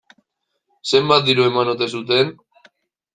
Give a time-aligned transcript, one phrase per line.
[0.91, 2.33] Zenbat diru eman ote zuten?